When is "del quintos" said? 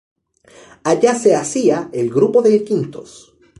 2.41-3.35